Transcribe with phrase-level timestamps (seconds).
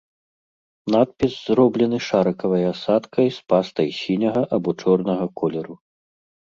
[0.95, 5.75] Надпіс зроблены шарыкавай асадкай з пастай сіняга або чорнага колеру.